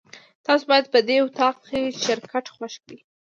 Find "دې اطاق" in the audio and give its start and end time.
1.07-1.55